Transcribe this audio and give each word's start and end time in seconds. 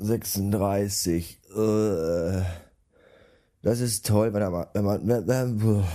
7.36 0.00 1.36
Uhr. 1.54 2.38
Äh, 2.38 2.42
das 3.62 3.80
ist 3.80 4.06
toll, 4.06 4.32
wenn 4.32 4.50
man, 4.50 4.66
wenn 4.74 4.84
man, 4.84 5.86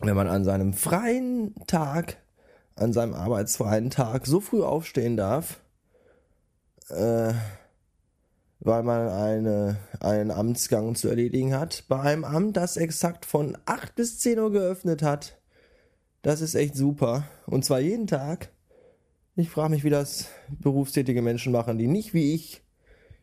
wenn 0.00 0.16
man 0.16 0.28
an 0.28 0.44
seinem 0.44 0.72
freien 0.72 1.54
Tag, 1.66 2.16
an 2.74 2.92
seinem 2.92 3.14
arbeitsfreien 3.14 3.90
Tag 3.90 4.26
so 4.26 4.40
früh 4.40 4.62
aufstehen 4.62 5.16
darf, 5.16 5.60
äh, 6.88 7.32
weil 8.60 8.82
man 8.82 9.08
eine, 9.08 9.76
einen 10.00 10.30
Amtsgang 10.30 10.94
zu 10.94 11.08
erledigen 11.08 11.54
hat, 11.54 11.84
bei 11.88 12.00
einem 12.00 12.24
Amt, 12.24 12.56
das 12.56 12.76
exakt 12.76 13.26
von 13.26 13.56
8 13.66 13.94
bis 13.94 14.18
10 14.18 14.38
Uhr 14.38 14.50
geöffnet 14.52 15.02
hat. 15.02 15.38
Das 16.22 16.40
ist 16.40 16.54
echt 16.54 16.74
super. 16.74 17.24
Und 17.46 17.64
zwar 17.64 17.80
jeden 17.80 18.06
Tag. 18.06 18.50
Ich 19.38 19.50
frage 19.50 19.68
mich, 19.68 19.84
wie 19.84 19.90
das 19.90 20.28
berufstätige 20.48 21.20
Menschen 21.20 21.52
machen, 21.52 21.76
die 21.76 21.88
nicht 21.88 22.14
wie 22.14 22.34
ich 22.34 22.62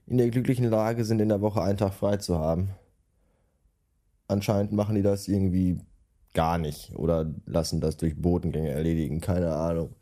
in 0.06 0.20
der 0.20 0.30
glücklichen 0.30 0.70
Lage 0.70 1.06
sind, 1.06 1.20
in 1.20 1.30
der 1.30 1.42
Woche 1.42 1.64
einen 1.64 1.80
Tag 1.80 1.96
frei 1.96 2.18
zu 2.18 2.38
haben. 2.38 2.70
Anscheinend 4.28 4.74
machen 4.74 4.94
die 4.94 5.02
das 5.02 5.28
irgendwie 5.28 5.80
gar 6.36 6.60
nicht 6.60 6.96
oder 6.96 7.34
lassen 7.48 7.82
das 7.82 7.98
durch 7.98 8.16
Botengänge 8.16 8.70
erledigen, 8.70 9.22
keine 9.22 9.56
Ahnung. 9.56 9.96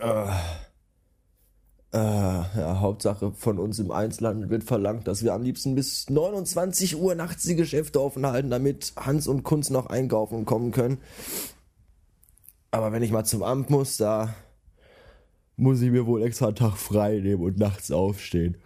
Äh, 0.00 0.30
äh, 1.92 1.98
ja, 1.98 2.78
Hauptsache 2.78 3.32
von 3.32 3.58
uns 3.58 3.80
im 3.80 3.90
Einzelhandel 3.90 4.48
wird 4.48 4.62
verlangt, 4.62 5.08
dass 5.08 5.24
wir 5.24 5.34
am 5.34 5.42
liebsten 5.42 5.74
bis 5.74 6.08
29 6.08 6.96
Uhr 6.96 7.16
nachts 7.16 7.42
die 7.42 7.56
Geschäfte 7.56 8.00
offen 8.00 8.24
halten, 8.24 8.50
damit 8.50 8.92
Hans 8.94 9.26
und 9.26 9.42
Kunz 9.42 9.70
noch 9.70 9.86
einkaufen 9.86 10.44
kommen 10.44 10.70
können. 10.70 10.98
Aber 12.70 12.92
wenn 12.92 13.02
ich 13.02 13.10
mal 13.10 13.24
zum 13.24 13.42
Amt 13.42 13.68
muss, 13.68 13.96
da 13.96 14.34
muss 15.62 15.80
ich 15.80 15.90
mir 15.90 16.06
wohl 16.06 16.22
extra 16.22 16.46
einen 16.46 16.56
Tag 16.56 16.76
frei 16.76 17.20
nehmen 17.20 17.42
und 17.42 17.58
nachts 17.58 17.90
aufstehen. 17.90 18.56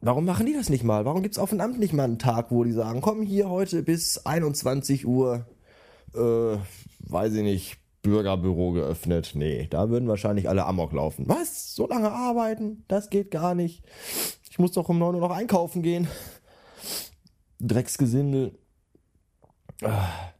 Warum 0.00 0.24
machen 0.24 0.46
die 0.46 0.54
das 0.54 0.68
nicht 0.68 0.84
mal? 0.84 1.04
Warum 1.04 1.22
gibt 1.22 1.34
es 1.34 1.38
auf 1.38 1.50
dem 1.50 1.60
Amt 1.60 1.78
nicht 1.78 1.92
mal 1.92 2.04
einen 2.04 2.18
Tag, 2.18 2.50
wo 2.50 2.64
die 2.64 2.72
sagen, 2.72 3.00
komm 3.00 3.22
hier 3.22 3.50
heute 3.50 3.82
bis 3.82 4.24
21 4.24 5.06
Uhr, 5.06 5.46
äh, 6.14 6.56
weiß 7.00 7.34
ich 7.34 7.42
nicht, 7.42 7.76
Bürgerbüro 8.02 8.72
geöffnet. 8.72 9.32
Nee, 9.34 9.66
da 9.68 9.88
würden 9.88 10.08
wahrscheinlich 10.08 10.48
alle 10.48 10.66
Amok 10.66 10.92
laufen. 10.92 11.28
Was? 11.28 11.74
So 11.74 11.88
lange 11.88 12.12
arbeiten? 12.12 12.84
Das 12.86 13.10
geht 13.10 13.30
gar 13.30 13.54
nicht. 13.54 13.82
Ich 14.48 14.58
muss 14.58 14.72
doch 14.72 14.88
um 14.88 14.98
9 14.98 15.16
Uhr 15.16 15.20
noch 15.22 15.34
einkaufen 15.34 15.82
gehen. 15.82 16.06
Drecksgesindel. 17.60 18.58
Ah. 19.82 20.33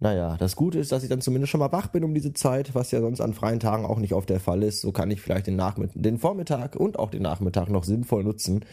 Naja, 0.00 0.36
das 0.36 0.54
Gute 0.54 0.78
ist, 0.78 0.92
dass 0.92 1.02
ich 1.02 1.08
dann 1.08 1.20
zumindest 1.20 1.50
schon 1.50 1.58
mal 1.58 1.72
wach 1.72 1.88
bin 1.88 2.04
um 2.04 2.14
diese 2.14 2.32
Zeit, 2.32 2.74
was 2.74 2.92
ja 2.92 3.00
sonst 3.00 3.20
an 3.20 3.34
freien 3.34 3.58
Tagen 3.58 3.84
auch 3.84 3.98
nicht 3.98 4.14
oft 4.14 4.30
der 4.30 4.38
Fall 4.38 4.62
ist. 4.62 4.80
So 4.80 4.92
kann 4.92 5.10
ich 5.10 5.20
vielleicht 5.20 5.48
den, 5.48 5.56
Nachmitt 5.56 5.90
den 5.94 6.18
Vormittag 6.18 6.76
und 6.76 6.98
auch 6.98 7.10
den 7.10 7.22
Nachmittag 7.22 7.68
noch 7.68 7.82
sinnvoll 7.82 8.22
nutzen. 8.22 8.64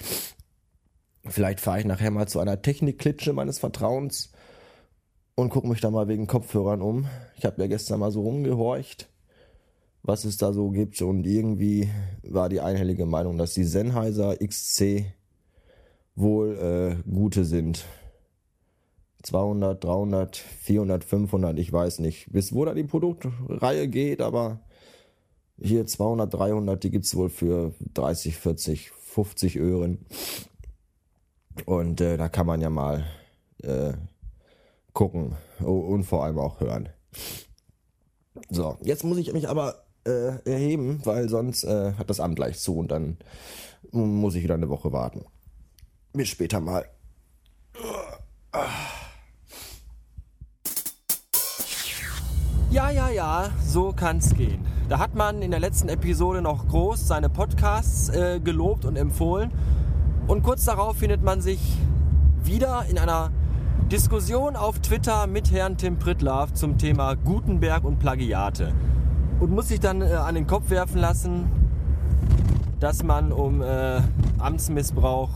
Vielleicht 1.25 1.59
fahre 1.59 1.79
ich 1.79 1.85
nachher 1.85 2.11
mal 2.11 2.27
zu 2.27 2.39
einer 2.39 2.61
Technikklitsche 2.61 3.33
meines 3.33 3.57
Vertrauens 3.57 4.31
und 5.33 5.49
gucke 5.49 5.67
mich 5.67 5.81
da 5.81 5.89
mal 5.89 6.07
wegen 6.07 6.27
Kopfhörern 6.27 6.81
um. 6.81 7.07
Ich 7.37 7.45
habe 7.45 7.59
ja 7.59 7.67
gestern 7.67 7.99
mal 7.99 8.11
so 8.11 8.21
rumgehorcht, 8.21 9.09
was 10.03 10.25
es 10.25 10.37
da 10.37 10.53
so 10.53 10.69
gibt 10.69 11.01
und 11.01 11.25
irgendwie 11.25 11.89
war 12.21 12.49
die 12.49 12.61
einhellige 12.61 13.07
Meinung, 13.07 13.39
dass 13.39 13.55
die 13.55 13.63
Sennheiser 13.63 14.37
XC 14.37 15.05
wohl 16.15 17.01
äh, 17.07 17.09
gute 17.09 17.45
sind. 17.45 17.85
200, 19.25 19.83
300, 19.83 20.37
400, 20.37 21.03
500, 21.03 21.59
ich 21.59 21.73
weiß 21.73 21.99
nicht, 21.99 22.31
bis 22.31 22.53
wo 22.53 22.63
da 22.63 22.73
die 22.73 22.83
Produktreihe 22.83 23.87
geht, 23.87 24.21
aber 24.21 24.59
hier 25.59 25.87
200, 25.87 26.31
300, 26.31 26.83
die 26.83 26.91
gibt's 26.91 27.15
wohl 27.15 27.29
für 27.29 27.73
30, 27.93 28.37
40, 28.37 28.91
50 28.91 29.57
Öhren. 29.57 30.05
Und 31.65 32.01
äh, 32.01 32.17
da 32.17 32.29
kann 32.29 32.45
man 32.45 32.61
ja 32.61 32.69
mal 32.69 33.05
äh, 33.63 33.93
gucken 34.93 35.35
und 35.59 36.03
vor 36.03 36.23
allem 36.23 36.37
auch 36.37 36.59
hören. 36.59 36.89
So, 38.49 38.77
jetzt 38.81 39.03
muss 39.03 39.17
ich 39.17 39.33
mich 39.33 39.49
aber 39.49 39.85
äh, 40.05 40.37
erheben, 40.45 41.01
weil 41.03 41.29
sonst 41.29 41.63
äh, 41.63 41.93
hat 41.93 42.09
das 42.09 42.19
Amt 42.19 42.35
gleich 42.35 42.59
zu 42.59 42.77
und 42.77 42.91
dann 42.91 43.17
muss 43.91 44.35
ich 44.35 44.43
wieder 44.43 44.55
eine 44.55 44.69
Woche 44.69 44.91
warten. 44.91 45.25
Bis 46.13 46.27
später 46.27 46.59
mal. 46.59 46.85
Ja, 52.75 52.89
ja, 52.89 53.07
ja, 53.07 53.51
so 53.65 53.93
kann's 53.95 54.33
gehen. 54.35 54.59
Da 54.89 54.99
hat 54.99 55.15
man 55.15 55.41
in 55.41 55.49
der 55.49 55.61
letzten 55.61 55.87
Episode 55.87 56.41
noch 56.41 56.67
groß 56.67 57.07
seine 57.07 57.29
Podcasts 57.29 58.09
äh, 58.09 58.41
gelobt 58.41 58.83
und 58.83 58.97
empfohlen. 58.97 59.49
Und 60.27 60.43
kurz 60.43 60.65
darauf 60.65 60.97
findet 60.97 61.23
man 61.23 61.39
sich 61.39 61.77
wieder 62.43 62.83
in 62.89 62.97
einer 62.97 63.31
Diskussion 63.89 64.57
auf 64.57 64.79
Twitter 64.79 65.25
mit 65.25 65.53
Herrn 65.53 65.77
Tim 65.77 65.97
Pritlaff 65.97 66.53
zum 66.53 66.77
Thema 66.77 67.15
Gutenberg 67.15 67.85
und 67.85 67.97
Plagiate. 67.97 68.73
Und 69.39 69.51
muss 69.51 69.69
sich 69.69 69.79
dann 69.79 70.01
äh, 70.01 70.07
an 70.07 70.35
den 70.35 70.45
Kopf 70.45 70.69
werfen 70.69 70.99
lassen, 70.99 71.49
dass 72.81 73.03
man 73.03 73.31
um 73.31 73.61
äh, 73.61 74.01
Amtsmissbrauch 74.37 75.29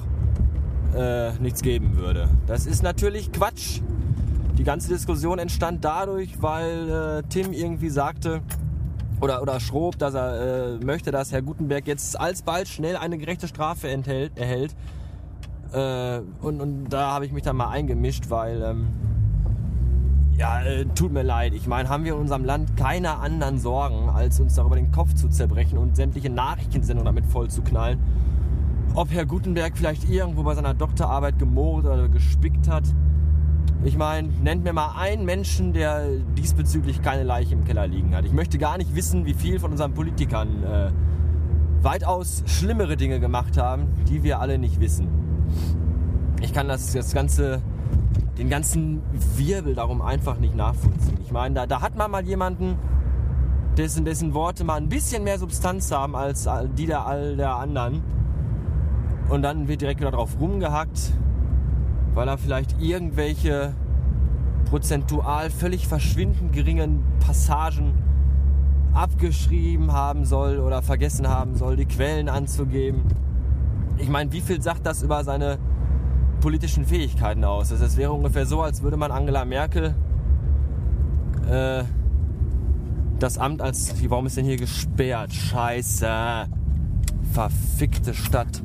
äh, 0.94 1.31
nichts 1.39 1.61
geben 1.61 1.95
würde. 1.95 2.27
Das 2.47 2.66
ist 2.66 2.83
natürlich 2.83 3.31
Quatsch. 3.31 3.79
Die 4.59 4.63
ganze 4.63 4.89
Diskussion 4.89 5.39
entstand 5.39 5.83
dadurch, 5.83 6.41
weil 6.41 7.23
äh, 7.23 7.23
Tim 7.29 7.53
irgendwie 7.53 7.89
sagte, 7.89 8.41
oder, 9.21 9.41
oder 9.41 9.59
schrob, 9.59 9.97
dass 9.97 10.13
er 10.13 10.75
äh, 10.75 10.85
möchte, 10.85 11.11
dass 11.11 11.31
Herr 11.31 11.41
Gutenberg 11.41 11.87
jetzt 11.87 12.19
alsbald 12.19 12.67
schnell 12.67 12.95
eine 12.95 13.17
gerechte 13.17 13.47
Strafe 13.47 13.89
enthält, 13.89 14.37
erhält 14.37 14.75
äh, 15.73 16.21
und, 16.41 16.61
und 16.61 16.89
da 16.89 17.11
habe 17.11 17.25
ich 17.25 17.31
mich 17.31 17.43
dann 17.43 17.55
mal 17.55 17.69
eingemischt, 17.69 18.29
weil, 18.29 18.61
ähm, 18.63 18.87
ja, 20.35 20.61
äh, 20.61 20.85
tut 20.95 21.11
mir 21.11 21.23
leid. 21.23 21.53
Ich 21.53 21.67
meine, 21.67 21.89
haben 21.89 22.05
wir 22.05 22.13
in 22.13 22.19
unserem 22.19 22.45
Land 22.45 22.75
keine 22.75 23.17
anderen 23.17 23.59
Sorgen, 23.59 24.09
als 24.09 24.39
uns 24.39 24.55
darüber 24.55 24.75
den 24.75 24.91
Kopf 24.91 25.13
zu 25.13 25.29
zerbrechen 25.29 25.77
und 25.77 25.95
sämtliche 25.95 26.29
Nachrichtensendungen 26.29 27.05
damit 27.05 27.25
voll 27.25 27.49
zu 27.49 27.61
knallen. 27.61 27.99
Ob 28.95 29.11
Herr 29.11 29.25
Gutenberg 29.25 29.77
vielleicht 29.77 30.09
irgendwo 30.09 30.43
bei 30.43 30.55
seiner 30.55 30.73
Doktorarbeit 30.73 31.37
gemogelt 31.37 31.85
oder 31.85 32.09
gespickt 32.09 32.67
hat. 32.67 32.85
Ich 33.84 33.97
meine, 33.97 34.28
nennt 34.28 34.63
mir 34.66 34.73
mal 34.73 34.95
einen 34.97 35.23
Menschen, 35.23 35.72
der 35.72 36.17
diesbezüglich 36.38 37.01
keine 37.01 37.23
Leiche 37.23 37.53
im 37.53 37.63
Keller 37.63 37.88
liegen 37.88 38.13
hat. 38.13 38.25
Ich 38.25 38.34
möchte 38.34 38.57
gar 38.57 38.78
nicht 38.78 38.94
wissen, 38.94 39.25
wie 39.25 39.34
viel 39.34 39.59
von 39.59 39.72
unseren 39.72 39.94
Politikern 39.94 40.63
äh, 40.63 40.91
weitaus 41.81 42.44
schlimmere 42.45 42.97
Dinge 42.97 43.22
gemacht 43.22 43.57
haben, 43.57 43.88
die 44.09 44.23
wir 44.23 44.41
alle 44.41 44.57
nicht 44.57 44.81
wissen. 44.81 45.07
Ich 46.41 46.53
kann 46.53 46.68
das, 46.68 46.91
das 46.91 47.13
ganze, 47.13 47.62
den 48.38 48.50
ganzen 48.50 49.01
Wirbel 49.38 49.75
darum 49.75 50.01
einfach 50.01 50.39
nicht 50.39 50.56
nachvollziehen. 50.56 51.18
Ich 51.22 51.31
meine, 51.31 51.56
da, 51.56 51.66
da 51.66 51.81
hat 51.81 51.95
man 51.95 52.12
mal 52.12 52.25
jemanden, 52.25 52.78
dessen, 53.78 54.03
dessen 54.03 54.34
Worte 54.34 54.66
mal 54.66 54.75
ein 54.75 54.89
bisschen 54.89 55.23
mehr 55.23 55.39
Substanz 55.39 55.91
haben 55.91 56.16
als 56.16 56.50
die 56.78 56.85
der 56.85 57.06
all 57.06 57.38
der 57.38 57.56
anderen. 57.56 58.03
Und 59.29 59.41
dann 59.41 59.68
wird 59.69 59.81
direkt 59.81 60.01
wieder 60.01 60.12
drauf 60.12 60.38
rumgehackt, 60.39 61.13
weil 62.13 62.28
er 62.28 62.38
vielleicht 62.38 62.81
irgendwelche 62.81 63.74
prozentual 64.69 65.50
völlig 65.50 65.88
verschwindend 65.88 66.54
geringen 66.54 67.04
Passagen 67.19 67.94
abgeschrieben 68.94 69.92
haben 69.92 70.25
soll 70.25 70.60
oder 70.60 70.81
vergessen 70.81 71.27
haben 71.27 71.56
soll, 71.56 71.75
die 71.75 71.86
Quellen 71.86 72.30
anzugeben 72.30 73.04
ich 74.00 74.10
meine, 74.10 74.31
wie 74.31 74.42
viel 74.42 74.62
sagt 74.62 74.86
das 74.86 75.04
über 75.04 75.24
seine 75.24 75.60
politischen 76.42 76.86
Fähigkeiten 76.86 77.44
aus? 77.44 77.69
Das 77.69 77.98
wäre 77.98 78.13
ungefähr 78.13 78.45
so, 78.45 78.62
als 78.62 78.81
würde 78.81 78.98
man 78.98 79.12
Angela 79.12 79.45
Merkel 79.45 79.94
äh, 81.50 81.83
das 83.19 83.38
Amt 83.38 83.62
als. 83.62 83.94
Warum 84.10 84.25
ist 84.25 84.38
denn 84.38 84.45
hier 84.45 84.57
gesperrt? 84.57 85.33
Scheiße. 85.33 86.48
Verfickte 87.33 88.13
Stadt. 88.13 88.61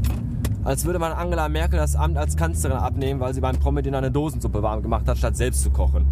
Als 0.65 0.85
würde 0.85 0.99
man 0.99 1.13
Angela 1.13 1.49
Merkel 1.49 1.79
das 1.79 1.95
Amt 1.95 2.17
als 2.17 2.37
Kanzlerin 2.37 2.79
abnehmen, 2.79 3.21
weil 3.21 3.35
sie 3.35 3.41
beim 3.41 3.59
Promedin 3.59 3.95
eine 3.95 4.11
Dosensuppe 4.11 4.63
warm 4.63 4.83
gemacht 4.83 5.07
hat, 5.07 5.19
statt 5.19 5.37
selbst 5.37 5.63
zu 5.63 5.71
kochen. 5.71 6.07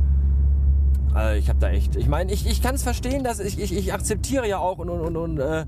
Also 1.15 1.39
ich 1.39 1.49
habe 1.49 1.59
da 1.59 1.71
echt. 1.71 1.97
Ich 1.97 2.09
meine, 2.09 2.33
ich, 2.33 2.47
ich 2.47 2.63
kann 2.63 2.75
es 2.75 2.83
verstehen, 2.83 3.25
dass 3.25 3.41
ich, 3.41 3.59
ich, 3.59 3.75
ich 3.75 3.93
akzeptiere 3.93 4.47
ja 4.49 4.59
auch 4.59 4.79
und, 4.79 4.91
und, 4.91 5.01
und, 5.01 5.17
und 5.17 5.39
äh, 5.39 5.65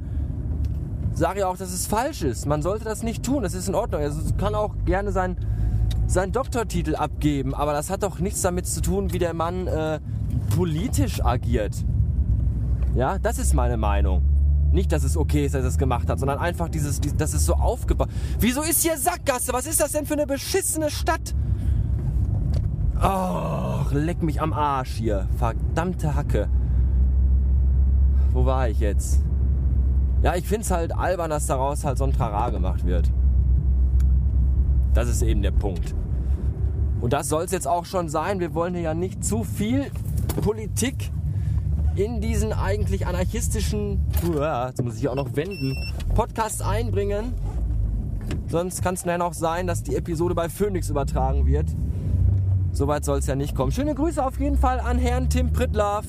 sage 1.14 1.40
ja 1.40 1.48
auch, 1.48 1.56
dass 1.56 1.72
es 1.72 1.86
falsch 1.86 2.22
ist. 2.22 2.46
Man 2.46 2.62
sollte 2.62 2.84
das 2.84 3.02
nicht 3.02 3.22
tun. 3.22 3.42
Das 3.42 3.54
ist 3.54 3.68
in 3.68 3.74
Ordnung. 3.74 4.00
Also 4.00 4.20
kann 4.36 4.54
auch 4.54 4.74
gerne 4.84 5.12
sein, 5.12 5.36
seinen 6.06 6.32
Doktortitel 6.32 6.96
abgeben, 6.96 7.54
aber 7.54 7.72
das 7.72 7.90
hat 7.90 8.02
doch 8.02 8.18
nichts 8.18 8.42
damit 8.42 8.66
zu 8.66 8.82
tun, 8.82 9.12
wie 9.12 9.18
der 9.18 9.34
Mann 9.34 9.66
äh, 9.66 10.00
politisch 10.54 11.24
agiert. 11.24 11.84
Ja, 12.94 13.18
das 13.18 13.38
ist 13.38 13.54
meine 13.54 13.76
Meinung. 13.76 14.33
Nicht, 14.74 14.90
dass 14.90 15.04
es 15.04 15.16
okay 15.16 15.46
ist, 15.46 15.54
dass 15.54 15.62
er 15.62 15.68
es 15.68 15.78
gemacht 15.78 16.10
hat, 16.10 16.18
sondern 16.18 16.40
einfach 16.40 16.68
dieses, 16.68 17.00
dieses 17.00 17.16
das 17.16 17.32
ist 17.32 17.46
so 17.46 17.54
aufgebaut. 17.54 18.08
Wieso 18.40 18.60
ist 18.60 18.82
hier 18.82 18.98
Sackgasse? 18.98 19.52
Was 19.52 19.66
ist 19.66 19.80
das 19.80 19.92
denn 19.92 20.04
für 20.04 20.14
eine 20.14 20.26
beschissene 20.26 20.90
Stadt? 20.90 21.32
Oh, 23.00 23.84
leck 23.92 24.20
mich 24.24 24.42
am 24.42 24.52
Arsch 24.52 24.94
hier. 24.94 25.28
Verdammte 25.38 26.16
Hacke. 26.16 26.48
Wo 28.32 28.46
war 28.46 28.68
ich 28.68 28.80
jetzt? 28.80 29.20
Ja, 30.22 30.34
ich 30.34 30.48
find's 30.48 30.72
halt 30.72 30.92
albern, 30.92 31.30
dass 31.30 31.46
daraus 31.46 31.84
halt 31.84 31.96
so 31.96 32.04
ein 32.04 32.12
Trara 32.12 32.50
gemacht 32.50 32.84
wird. 32.84 33.12
Das 34.92 35.08
ist 35.08 35.22
eben 35.22 35.42
der 35.42 35.52
Punkt. 35.52 35.94
Und 37.00 37.12
das 37.12 37.28
soll 37.28 37.44
es 37.44 37.52
jetzt 37.52 37.68
auch 37.68 37.84
schon 37.84 38.08
sein. 38.08 38.40
Wir 38.40 38.54
wollen 38.54 38.74
ja 38.74 38.92
nicht 38.92 39.24
zu 39.24 39.44
viel 39.44 39.88
Politik 40.42 41.12
in 41.96 42.20
diesen 42.20 42.52
eigentlich 42.52 43.06
anarchistischen, 43.06 44.00
jetzt 44.22 44.82
muss 44.82 44.96
ich 44.96 45.08
auch 45.08 45.14
noch 45.14 45.36
wenden, 45.36 45.76
Podcast 46.14 46.62
einbringen. 46.62 47.34
Sonst 48.48 48.82
kann 48.82 48.94
es 48.94 49.02
dann 49.02 49.22
auch 49.22 49.34
sein, 49.34 49.66
dass 49.66 49.82
die 49.82 49.96
Episode 49.96 50.34
bei 50.34 50.48
Phoenix 50.48 50.88
übertragen 50.90 51.46
wird. 51.46 51.66
Soweit 52.72 53.04
soll 53.04 53.18
es 53.18 53.26
ja 53.26 53.36
nicht 53.36 53.54
kommen. 53.54 53.70
Schöne 53.70 53.94
Grüße 53.94 54.24
auf 54.24 54.40
jeden 54.40 54.56
Fall 54.56 54.80
an 54.80 54.98
Herrn 54.98 55.28
Tim 55.30 55.52
Pritlaff, 55.52 56.06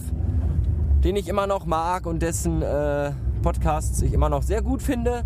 den 1.04 1.16
ich 1.16 1.28
immer 1.28 1.46
noch 1.46 1.66
mag 1.66 2.08
und 2.08 2.22
dessen 2.22 2.62
äh, 2.62 3.12
Podcasts 3.44 4.02
ich 4.02 4.14
immer 4.14 4.30
noch 4.30 4.42
sehr 4.42 4.64
gut 4.64 4.82
finde. 4.82 5.24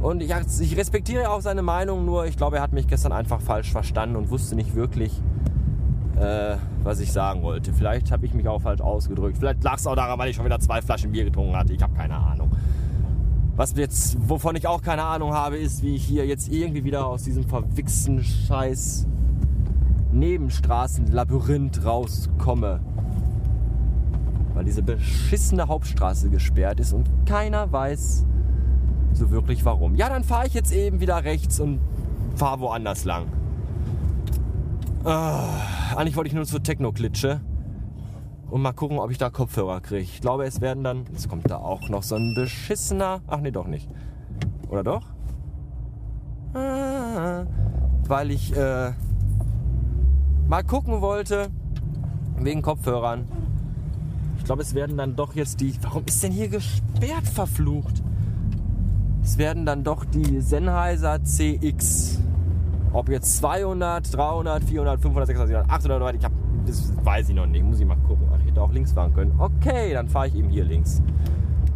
Und 0.00 0.22
ich, 0.22 0.32
ich 0.60 0.76
respektiere 0.76 1.30
auch 1.30 1.40
seine 1.40 1.62
Meinung, 1.62 2.04
nur 2.04 2.26
ich 2.26 2.36
glaube, 2.36 2.56
er 2.56 2.62
hat 2.62 2.72
mich 2.72 2.86
gestern 2.86 3.12
einfach 3.12 3.40
falsch 3.40 3.72
verstanden 3.72 4.16
und 4.16 4.30
wusste 4.30 4.54
nicht 4.54 4.74
wirklich, 4.74 5.20
äh, 6.22 6.56
was 6.82 7.00
ich 7.00 7.12
sagen 7.12 7.42
wollte. 7.42 7.72
Vielleicht 7.72 8.12
habe 8.12 8.24
ich 8.26 8.34
mich 8.34 8.46
auch 8.46 8.60
falsch 8.60 8.80
ausgedrückt. 8.80 9.38
Vielleicht 9.38 9.62
lag 9.64 9.76
es 9.76 9.86
auch 9.86 9.96
daran, 9.96 10.18
weil 10.18 10.30
ich 10.30 10.36
schon 10.36 10.44
wieder 10.44 10.60
zwei 10.60 10.80
Flaschen 10.80 11.10
Bier 11.10 11.24
getrunken 11.24 11.56
hatte. 11.56 11.72
Ich 11.72 11.82
habe 11.82 11.94
keine 11.94 12.14
Ahnung. 12.14 12.50
Was 13.56 13.74
jetzt, 13.76 14.16
wovon 14.28 14.56
ich 14.56 14.66
auch 14.66 14.80
keine 14.80 15.02
Ahnung 15.02 15.34
habe, 15.34 15.58
ist, 15.58 15.82
wie 15.82 15.96
ich 15.96 16.04
hier 16.04 16.26
jetzt 16.26 16.50
irgendwie 16.50 16.84
wieder 16.84 17.06
aus 17.06 17.24
diesem 17.24 17.44
verwichsten 17.44 18.22
Scheiß 18.22 19.06
Nebenstraßenlabyrinth 20.12 21.84
rauskomme. 21.84 22.80
Weil 24.54 24.64
diese 24.64 24.82
beschissene 24.82 25.68
Hauptstraße 25.68 26.30
gesperrt 26.30 26.80
ist 26.80 26.92
und 26.92 27.10
keiner 27.26 27.70
weiß 27.72 28.26
so 29.12 29.30
wirklich 29.30 29.64
warum. 29.64 29.96
Ja, 29.96 30.08
dann 30.08 30.24
fahre 30.24 30.46
ich 30.46 30.54
jetzt 30.54 30.72
eben 30.72 31.00
wieder 31.00 31.24
rechts 31.24 31.60
und 31.60 31.80
fahre 32.36 32.60
woanders 32.60 33.04
lang. 33.04 33.26
Ah, 35.04 35.96
eigentlich 35.96 36.14
wollte 36.14 36.28
ich 36.28 36.34
nur 36.34 36.44
zur 36.44 36.62
Techno-Klitsche 36.62 37.40
und 38.50 38.62
mal 38.62 38.72
gucken, 38.72 39.00
ob 39.00 39.10
ich 39.10 39.18
da 39.18 39.30
Kopfhörer 39.30 39.80
kriege. 39.80 40.00
Ich 40.02 40.20
glaube, 40.20 40.44
es 40.44 40.60
werden 40.60 40.84
dann. 40.84 41.06
Jetzt 41.10 41.28
kommt 41.28 41.50
da 41.50 41.56
auch 41.56 41.88
noch 41.88 42.04
so 42.04 42.14
ein 42.14 42.34
beschissener. 42.36 43.20
Ach 43.26 43.40
nee, 43.40 43.50
doch 43.50 43.66
nicht. 43.66 43.88
Oder 44.68 44.84
doch? 44.84 45.02
Ah, 46.54 47.46
weil 48.06 48.30
ich 48.30 48.56
äh, 48.56 48.92
mal 50.46 50.62
gucken 50.62 51.00
wollte 51.00 51.48
wegen 52.38 52.62
Kopfhörern. 52.62 53.24
Ich 54.38 54.44
glaube, 54.44 54.62
es 54.62 54.72
werden 54.76 54.96
dann 54.96 55.16
doch 55.16 55.34
jetzt 55.34 55.60
die. 55.60 55.74
Warum 55.82 56.04
ist 56.06 56.22
denn 56.22 56.30
hier 56.30 56.48
gesperrt, 56.48 57.26
verflucht? 57.26 58.04
Es 59.24 59.36
werden 59.36 59.66
dann 59.66 59.82
doch 59.82 60.04
die 60.04 60.40
Sennheiser 60.40 61.24
CX 61.24 62.20
ob 62.92 63.08
jetzt 63.08 63.38
200, 63.38 64.14
300, 64.14 64.64
400, 64.64 65.00
500, 65.00 65.26
600, 65.26 65.70
800 65.70 66.02
oder 66.02 66.14
ich 66.14 66.24
hab, 66.24 66.32
das 66.66 66.92
weiß 67.04 67.28
ich 67.30 67.34
noch 67.34 67.46
nicht. 67.46 67.64
Muss 67.64 67.80
ich 67.80 67.86
mal 67.86 67.96
gucken. 67.96 68.28
Ach, 68.32 68.38
ich 68.40 68.50
hätte 68.50 68.62
auch 68.62 68.72
links 68.72 68.92
fahren 68.92 69.14
können. 69.14 69.34
Okay, 69.38 69.92
dann 69.92 70.08
fahre 70.08 70.28
ich 70.28 70.34
eben 70.34 70.48
hier 70.48 70.64
links. 70.64 71.02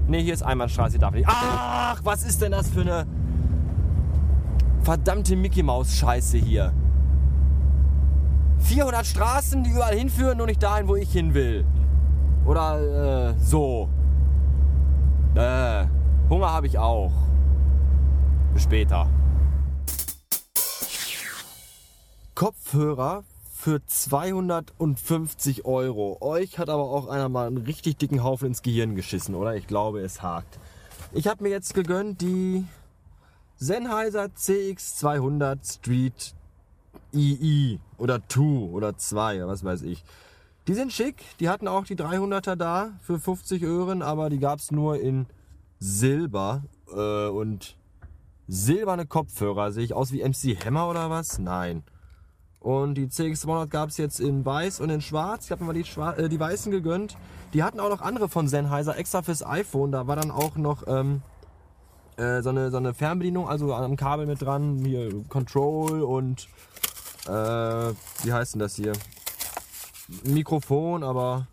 Ne, 0.06 0.18
hier 0.18 0.34
ist 0.34 0.42
Einbahnstraße, 0.42 0.98
darf 0.98 1.14
nicht. 1.14 1.26
Ach, 1.28 2.00
was 2.04 2.24
ist 2.24 2.40
denn 2.42 2.52
das 2.52 2.68
für 2.68 2.82
eine 2.82 3.06
verdammte 4.82 5.34
Mickey 5.34 5.62
Maus 5.62 5.92
Scheiße 5.92 6.38
hier? 6.38 6.72
400 8.58 9.06
Straßen, 9.06 9.64
die 9.64 9.70
überall 9.70 9.94
hinführen, 9.94 10.38
nur 10.38 10.46
nicht 10.46 10.62
dahin, 10.62 10.88
wo 10.88 10.96
ich 10.96 11.10
hin 11.10 11.34
will. 11.34 11.64
Oder 12.44 13.30
äh, 13.30 13.34
so. 13.38 13.88
Äh, 15.34 15.86
Hunger 16.30 16.52
habe 16.52 16.66
ich 16.66 16.78
auch. 16.78 17.12
Bis 18.54 18.62
später. 18.62 19.08
Kopfhörer 22.36 23.24
für 23.50 23.84
250 23.84 25.64
Euro. 25.64 26.18
Euch 26.20 26.58
hat 26.58 26.68
aber 26.68 26.82
auch 26.82 27.08
einer 27.08 27.30
mal 27.30 27.46
einen 27.46 27.56
richtig 27.56 27.96
dicken 27.96 28.22
Haufen 28.22 28.48
ins 28.48 28.60
Gehirn 28.60 28.94
geschissen, 28.94 29.34
oder? 29.34 29.56
Ich 29.56 29.66
glaube, 29.66 30.00
es 30.00 30.20
hakt. 30.20 30.58
Ich 31.12 31.28
habe 31.28 31.42
mir 31.42 31.48
jetzt 31.48 31.72
gegönnt 31.72 32.20
die 32.20 32.66
Sennheiser 33.56 34.24
CX200 34.26 35.76
Street 35.76 36.34
II 37.14 37.80
oder 37.96 38.20
2 38.28 38.70
oder 38.70 38.98
2, 38.98 39.46
was 39.46 39.64
weiß 39.64 39.80
ich. 39.82 40.04
Die 40.68 40.74
sind 40.74 40.92
schick, 40.92 41.24
die 41.40 41.48
hatten 41.48 41.68
auch 41.68 41.86
die 41.86 41.96
300er 41.96 42.56
da 42.56 42.90
für 43.00 43.18
50 43.18 43.62
Öhren, 43.62 44.02
aber 44.02 44.28
die 44.28 44.40
gab 44.40 44.58
es 44.58 44.70
nur 44.70 45.00
in 45.00 45.24
Silber 45.78 46.64
äh, 46.94 47.28
und 47.28 47.78
silberne 48.46 49.06
Kopfhörer. 49.06 49.72
Sehe 49.72 49.84
ich 49.84 49.94
aus 49.94 50.12
wie 50.12 50.22
MC 50.22 50.62
Hammer 50.62 50.90
oder 50.90 51.08
was? 51.08 51.38
Nein. 51.38 51.82
Und 52.66 52.96
die 52.96 53.06
CX200 53.06 53.68
gab 53.68 53.90
es 53.90 53.96
jetzt 53.96 54.18
in 54.18 54.44
weiß 54.44 54.80
und 54.80 54.90
in 54.90 55.00
schwarz. 55.00 55.44
Ich 55.44 55.52
habe 55.52 55.62
mir 55.62 55.72
mal 55.72 55.80
die, 55.80 56.20
äh, 56.20 56.28
die 56.28 56.40
weißen 56.40 56.72
gegönnt. 56.72 57.16
Die 57.54 57.62
hatten 57.62 57.78
auch 57.78 57.88
noch 57.88 58.00
andere 58.00 58.28
von 58.28 58.48
Sennheiser, 58.48 58.98
extra 58.98 59.22
fürs 59.22 59.46
iPhone. 59.46 59.92
Da 59.92 60.08
war 60.08 60.16
dann 60.16 60.32
auch 60.32 60.56
noch 60.56 60.82
ähm, 60.88 61.22
äh, 62.16 62.42
so, 62.42 62.48
eine, 62.48 62.72
so 62.72 62.78
eine 62.78 62.92
Fernbedienung, 62.92 63.48
also 63.48 63.72
am 63.72 63.94
Kabel 63.94 64.26
mit 64.26 64.42
dran. 64.42 64.84
Hier 64.84 65.12
Control 65.28 66.02
und 66.02 66.48
äh, 67.28 67.30
wie 67.30 68.32
heißt 68.32 68.54
denn 68.54 68.58
das 68.58 68.74
hier? 68.74 68.94
Mikrofon, 70.24 71.04
aber 71.04 71.46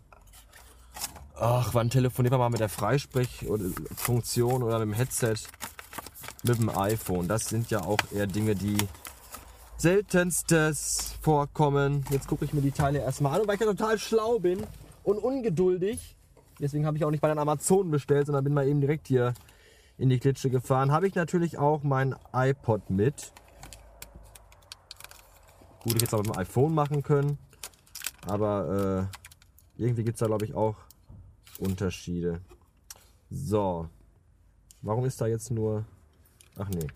ach, 1.38 1.74
wann 1.74 1.90
telefoniert 1.90 2.32
man 2.32 2.40
mal 2.40 2.50
mit 2.50 2.58
der 2.58 2.68
Freisprechfunktion 2.68 4.64
oder 4.64 4.80
mit 4.80 4.88
dem 4.88 4.94
Headset 4.94 5.36
mit 6.42 6.58
dem 6.58 6.76
iPhone? 6.76 7.28
Das 7.28 7.48
sind 7.48 7.70
ja 7.70 7.82
auch 7.82 8.00
eher 8.12 8.26
Dinge, 8.26 8.56
die 8.56 8.76
seltenstes 9.76 11.14
Vorkommen. 11.20 12.04
Jetzt 12.10 12.28
gucke 12.28 12.44
ich 12.44 12.52
mir 12.52 12.60
die 12.60 12.70
Teile 12.70 13.00
erstmal 13.00 13.34
an. 13.34 13.40
Und 13.42 13.48
weil 13.48 13.56
ich 13.56 13.60
ja 13.60 13.66
total 13.66 13.98
schlau 13.98 14.38
bin 14.38 14.62
und 15.02 15.18
ungeduldig, 15.18 16.16
deswegen 16.60 16.86
habe 16.86 16.96
ich 16.96 17.04
auch 17.04 17.10
nicht 17.10 17.20
bei 17.20 17.28
den 17.28 17.38
Amazonen 17.38 17.90
bestellt, 17.90 18.26
sondern 18.26 18.44
bin 18.44 18.54
mal 18.54 18.66
eben 18.66 18.80
direkt 18.80 19.08
hier 19.08 19.34
in 19.98 20.08
die 20.08 20.18
Klitsche 20.18 20.50
gefahren, 20.50 20.90
habe 20.90 21.06
ich 21.06 21.14
natürlich 21.14 21.58
auch 21.58 21.82
mein 21.82 22.14
iPod 22.32 22.90
mit. 22.90 23.32
Gut, 25.82 25.96
ich 25.96 26.02
jetzt 26.02 26.14
auch 26.14 26.18
mit 26.18 26.28
dem 26.28 26.38
iPhone 26.38 26.74
machen 26.74 27.02
können. 27.02 27.38
Aber 28.26 29.10
äh, 29.78 29.82
irgendwie 29.82 30.04
gibt 30.04 30.16
es 30.16 30.20
da, 30.20 30.26
glaube 30.26 30.46
ich, 30.46 30.54
auch 30.54 30.76
Unterschiede. 31.58 32.40
So. 33.30 33.88
Warum 34.82 35.04
ist 35.04 35.20
da 35.20 35.26
jetzt 35.26 35.50
nur... 35.50 35.84
Ach 36.56 36.68
nee. 36.68 36.86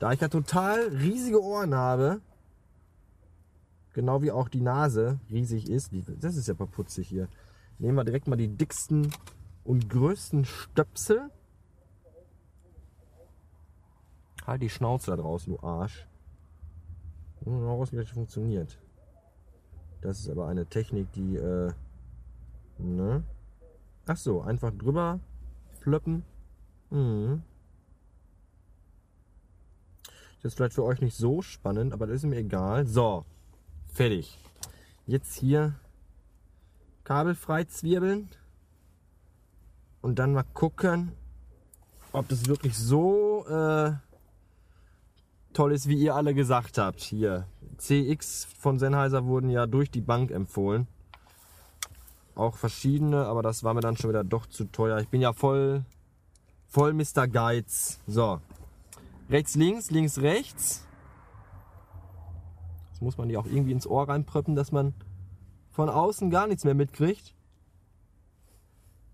Da 0.00 0.12
ich 0.12 0.20
ja 0.20 0.28
total 0.28 0.88
riesige 0.88 1.42
Ohren 1.42 1.74
habe, 1.74 2.22
genau 3.92 4.22
wie 4.22 4.32
auch 4.32 4.48
die 4.48 4.62
Nase 4.62 5.20
riesig 5.30 5.68
ist, 5.68 5.92
das 6.20 6.36
ist 6.36 6.48
ja 6.48 6.54
putzig 6.54 7.06
hier, 7.06 7.28
nehmen 7.78 7.98
wir 7.98 8.04
direkt 8.04 8.26
mal 8.26 8.36
die 8.36 8.48
dicksten 8.48 9.12
und 9.62 9.90
größten 9.90 10.46
Stöpsel. 10.46 11.30
Halt 14.46 14.62
die 14.62 14.70
Schnauze 14.70 15.10
da 15.10 15.18
draußen, 15.18 15.52
du 15.52 15.60
Arsch. 15.60 16.08
Mal 17.44 17.62
raus, 17.62 17.92
wie 17.92 17.96
das 17.96 18.08
funktioniert. 18.08 18.78
Das 20.00 20.18
ist 20.20 20.30
aber 20.30 20.48
eine 20.48 20.64
Technik, 20.64 21.12
die, 21.12 21.36
äh, 21.36 21.72
ne? 22.78 23.22
Ach 24.06 24.16
so, 24.16 24.40
einfach 24.40 24.72
drüber 24.72 25.20
plöppen. 25.80 26.24
Mhm. 26.88 27.42
Das 30.42 30.52
ist 30.52 30.56
vielleicht 30.56 30.74
für 30.74 30.84
euch 30.84 31.00
nicht 31.02 31.16
so 31.16 31.42
spannend, 31.42 31.92
aber 31.92 32.06
das 32.06 32.16
ist 32.16 32.24
mir 32.24 32.38
egal. 32.38 32.86
So, 32.86 33.24
fertig. 33.92 34.38
Jetzt 35.06 35.34
hier 35.34 35.74
kabelfrei 37.04 37.64
zwirbeln 37.64 38.30
und 40.00 40.18
dann 40.18 40.32
mal 40.32 40.44
gucken, 40.54 41.12
ob 42.12 42.28
das 42.28 42.46
wirklich 42.46 42.76
so 42.76 43.46
äh, 43.48 43.92
toll 45.52 45.72
ist, 45.72 45.88
wie 45.88 45.98
ihr 45.98 46.14
alle 46.14 46.34
gesagt 46.34 46.78
habt. 46.78 47.00
Hier, 47.00 47.46
CX 47.76 48.46
von 48.58 48.78
Sennheiser 48.78 49.26
wurden 49.26 49.50
ja 49.50 49.66
durch 49.66 49.90
die 49.90 50.00
Bank 50.00 50.30
empfohlen. 50.30 50.86
Auch 52.34 52.56
verschiedene, 52.56 53.26
aber 53.26 53.42
das 53.42 53.64
war 53.64 53.74
mir 53.74 53.80
dann 53.80 53.96
schon 53.96 54.10
wieder 54.10 54.24
doch 54.24 54.46
zu 54.46 54.64
teuer. 54.64 54.98
Ich 55.00 55.08
bin 55.08 55.20
ja 55.20 55.32
voll, 55.32 55.84
voll 56.68 56.94
Mr. 56.94 57.28
Geiz. 57.28 57.98
So, 58.06 58.40
Rechts, 59.30 59.54
links, 59.54 59.90
links, 59.90 60.18
rechts. 60.18 60.86
Jetzt 62.90 63.00
muss 63.00 63.16
man 63.16 63.28
die 63.28 63.36
auch 63.36 63.46
irgendwie 63.46 63.72
ins 63.72 63.86
Ohr 63.86 64.08
reinpröppen, 64.08 64.56
dass 64.56 64.72
man 64.72 64.92
von 65.70 65.88
außen 65.88 66.30
gar 66.30 66.48
nichts 66.48 66.64
mehr 66.64 66.74
mitkriegt. 66.74 67.34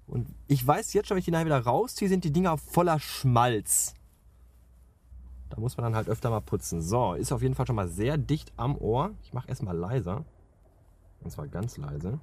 Und 0.06 0.28
ich 0.49 0.66
weiß 0.66 0.92
jetzt 0.94 1.08
schon, 1.08 1.16
wenn 1.16 1.18
ich 1.18 1.26
die 1.26 1.32
nachher 1.32 1.44
wieder 1.44 1.61
rausziehe, 1.61 2.08
sind 2.08 2.25
die 2.25 2.32
Dinger 2.32 2.56
voller 2.56 2.99
Schmalz. 2.99 3.94
Da 5.50 5.61
muss 5.61 5.76
man 5.76 5.85
dann 5.85 5.94
halt 5.96 6.08
öfter 6.08 6.30
mal 6.30 6.40
putzen. 6.40 6.80
So, 6.80 7.12
ist 7.12 7.32
auf 7.32 7.42
jeden 7.42 7.54
Fall 7.54 7.66
schon 7.66 7.76
mal 7.76 7.88
sehr 7.88 8.16
dicht 8.16 8.52
am 8.56 8.76
Ohr. 8.78 9.11
Ich 9.23 9.35
mache 9.35 9.49
erstmal 9.49 9.76
leiser. 9.76 10.25
Und 11.20 11.30
zwar 11.30 11.46
ganz 11.46 11.76
leise. 11.76 12.18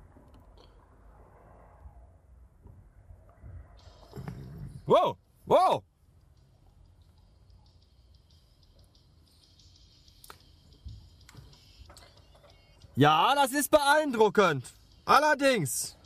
Wow! 4.85 5.17
Wow! 5.45 5.83
Ja, 12.95 13.33
das 13.35 13.51
ist 13.51 13.71
beeindruckend. 13.71 14.71
Allerdings. 15.05 15.97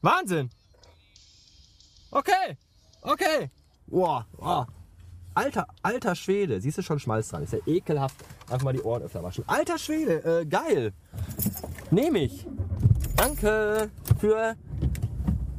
Wahnsinn. 0.00 0.50
Okay. 2.10 2.58
Okay. 3.02 3.50
Wow. 3.86 4.24
wow. 4.36 4.66
Alter, 5.34 5.66
alter 5.82 6.14
Schwede. 6.14 6.60
Siehst 6.60 6.78
du 6.78 6.82
schon 6.82 6.98
Schmalz 6.98 7.28
dran? 7.28 7.42
Ist 7.42 7.52
ja 7.52 7.60
ekelhaft. 7.66 8.16
Einfach 8.50 8.64
mal 8.64 8.72
die 8.72 8.82
Ohren 8.82 9.02
öfter 9.02 9.22
waschen. 9.22 9.44
Alter 9.46 9.78
Schwede. 9.78 10.40
Äh, 10.40 10.46
geil. 10.46 10.92
Nehme 11.90 12.18
ich. 12.20 12.46
Danke 13.16 13.90
für 14.18 14.56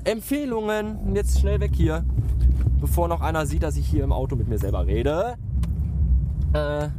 Empfehlungen. 0.04 1.16
Jetzt 1.16 1.40
schnell 1.40 1.60
weg 1.60 1.72
hier. 1.74 2.06
Bevor 2.82 3.08
noch 3.08 3.22
einer 3.22 3.46
sieht, 3.46 3.64
dass 3.64 3.78
ich 3.78 3.88
hier 3.88 4.04
im 4.04 4.12
Auto 4.12 4.36
mit 4.36 4.48
mir 4.48 4.60
selber 4.60 4.86
rede. 4.86 5.38
Äh, 6.54 6.90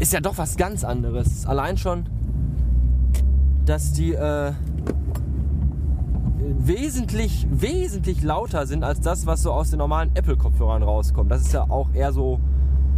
ist 0.00 0.12
ja 0.12 0.20
doch 0.20 0.38
was 0.38 0.56
ganz 0.56 0.82
anderes. 0.82 1.46
Allein 1.46 1.76
schon, 1.76 2.06
dass 3.66 3.92
die 3.92 4.14
äh, 4.14 4.52
wesentlich, 6.58 7.46
wesentlich 7.50 8.22
lauter 8.22 8.66
sind 8.66 8.82
als 8.82 9.00
das, 9.00 9.26
was 9.26 9.42
so 9.42 9.52
aus 9.52 9.70
den 9.70 9.78
normalen 9.78 10.10
Apple-Kopfhörern 10.14 10.82
rauskommt. 10.82 11.30
Das 11.30 11.42
ist 11.42 11.52
ja 11.52 11.64
auch 11.68 11.92
eher 11.92 12.12
so 12.12 12.40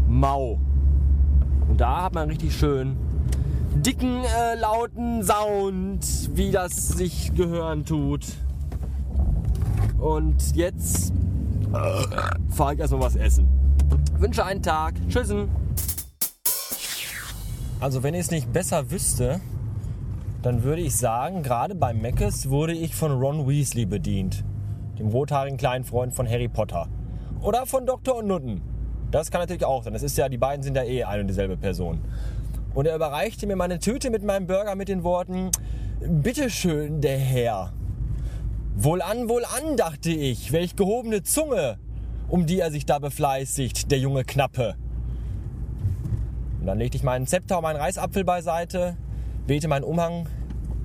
mau. 0.08 0.58
Und 1.68 1.80
da 1.80 2.04
hat 2.04 2.14
man 2.14 2.28
richtig 2.28 2.56
schön 2.56 2.96
dicken, 3.74 4.22
äh, 4.22 4.54
lauten 4.60 5.22
Sound, 5.24 6.30
wie 6.34 6.50
das 6.50 6.88
sich 6.88 7.34
gehören 7.34 7.84
tut. 7.84 8.26
Und 9.98 10.54
jetzt 10.54 11.12
äh, 11.72 12.52
fahre 12.52 12.74
ich 12.74 12.80
erstmal 12.80 13.02
was 13.02 13.16
essen. 13.16 13.48
Wünsche 14.18 14.44
einen 14.44 14.62
Tag. 14.62 14.94
Tschüssen. 15.08 15.48
Also 17.82 18.04
wenn 18.04 18.14
ich 18.14 18.20
es 18.20 18.30
nicht 18.30 18.52
besser 18.52 18.92
wüsste, 18.92 19.40
dann 20.40 20.62
würde 20.62 20.82
ich 20.82 20.96
sagen, 20.96 21.42
gerade 21.42 21.74
bei 21.74 21.92
Meckes 21.92 22.48
wurde 22.48 22.74
ich 22.74 22.94
von 22.94 23.10
Ron 23.10 23.48
Weasley 23.48 23.86
bedient. 23.86 24.44
Dem 25.00 25.08
rothaarigen 25.08 25.58
kleinen 25.58 25.82
Freund 25.82 26.14
von 26.14 26.28
Harry 26.28 26.46
Potter. 26.46 26.86
Oder 27.40 27.66
von 27.66 27.84
Dr. 27.84 28.22
Nutten. 28.22 28.62
Das 29.10 29.32
kann 29.32 29.40
natürlich 29.40 29.64
auch 29.64 29.82
sein. 29.82 29.94
Das 29.94 30.04
ist 30.04 30.16
ja, 30.16 30.28
die 30.28 30.38
beiden 30.38 30.62
sind 30.62 30.76
ja 30.76 30.84
eh 30.84 31.02
eine 31.02 31.22
und 31.22 31.26
dieselbe 31.26 31.56
Person. 31.56 32.00
Und 32.72 32.86
er 32.86 32.94
überreichte 32.94 33.48
mir 33.48 33.56
meine 33.56 33.80
Tüte 33.80 34.10
mit 34.10 34.22
meinem 34.22 34.46
Burger 34.46 34.76
mit 34.76 34.86
den 34.86 35.02
Worten, 35.02 35.50
Bitteschön, 36.08 37.00
der 37.00 37.18
Herr. 37.18 37.72
Wohlan, 38.76 39.28
wohlan, 39.28 39.76
dachte 39.76 40.12
ich, 40.12 40.52
welch 40.52 40.76
gehobene 40.76 41.24
Zunge, 41.24 41.80
um 42.28 42.46
die 42.46 42.60
er 42.60 42.70
sich 42.70 42.86
da 42.86 43.00
befleißigt, 43.00 43.90
der 43.90 43.98
junge 43.98 44.22
Knappe. 44.22 44.76
Und 46.62 46.66
dann 46.66 46.78
legte 46.78 46.96
ich 46.96 47.02
meinen 47.02 47.26
Zepter 47.26 47.56
und 47.56 47.64
meinen 47.64 47.80
Reisapfel 47.80 48.22
beiseite, 48.22 48.96
wehte 49.48 49.66
meinen 49.66 49.82
Umhang 49.82 50.28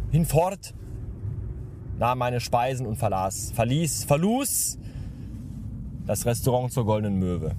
hinfort, 0.10 0.74
nahm 2.00 2.18
meine 2.18 2.40
Speisen 2.40 2.88
und 2.88 2.96
verlas, 2.96 3.52
verließ, 3.54 4.06
verlus 4.06 4.80
das 6.08 6.26
Restaurant 6.26 6.74
zur 6.74 6.84
Goldenen 6.84 7.20
Möwe. 7.20 7.52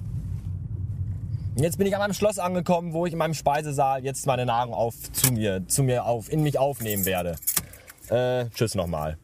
Und 1.55 1.63
jetzt 1.63 1.77
bin 1.77 1.87
ich 1.87 1.95
an 1.95 2.01
meinem 2.01 2.13
Schloss 2.13 2.39
angekommen, 2.39 2.91
wo 2.91 3.05
ich 3.05 3.13
in 3.13 3.19
meinem 3.19 3.33
Speisesaal 3.33 4.03
jetzt 4.03 4.25
meine 4.25 4.45
Nahrung 4.45 4.73
auf 4.73 4.95
zu 5.13 5.31
mir, 5.31 5.65
zu 5.69 5.83
mir 5.83 6.03
auf, 6.03 6.29
in 6.29 6.43
mich 6.43 6.59
aufnehmen 6.59 7.05
werde. 7.05 7.37
Äh, 8.09 8.49
tschüss 8.49 8.75
nochmal. 8.75 9.17